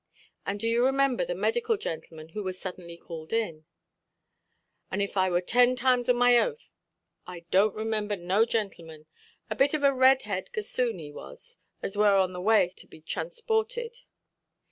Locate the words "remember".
0.83-1.23